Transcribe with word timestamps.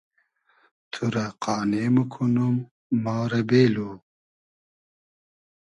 تو 0.91 1.03
رۂ 1.13 1.25
قانې 1.43 1.83
موکونوم 1.95 2.55
ما 3.03 3.17
رۂ 3.31 3.41
بېلو 3.49 3.91